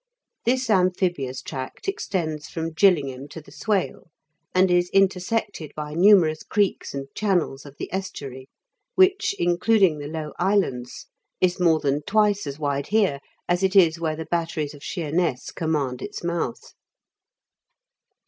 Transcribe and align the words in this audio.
This 0.45 0.67
amphibious 0.67 1.43
tract 1.43 1.87
extends 1.87 2.49
from 2.49 2.71
Gillingham 2.71 3.27
to 3.27 3.39
the 3.39 3.51
Swale, 3.51 4.09
and 4.51 4.71
is 4.71 4.89
intersected 4.89 5.71
by 5.75 5.93
numerous 5.93 6.41
creeks 6.41 6.95
and 6.95 7.05
channels 7.13 7.67
of 7.67 7.77
the 7.77 7.87
estuary, 7.93 8.47
which, 8.95 9.35
including 9.37 9.99
the 9.99 10.07
low 10.07 10.33
islands, 10.39 11.05
is 11.39 11.59
more 11.59 11.79
than 11.79 12.01
twice 12.01 12.45
THE 12.45 12.53
BOMAN 12.53 12.53
POTTERIES. 12.53 12.53
75 12.53 12.53
as 12.53 12.59
wide 12.59 12.87
here 12.87 13.19
as 13.47 13.61
it 13.61 13.75
is 13.75 13.99
where 13.99 14.15
the 14.15 14.25
batteries 14.25 14.73
of 14.73 14.81
Sheemess 14.81 15.51
command 15.53 16.01
its 16.01 16.23
mouth. 16.23 16.73